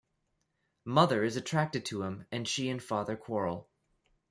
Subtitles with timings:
[0.85, 3.69] Mother is attracted to him, and she and Father quarrel.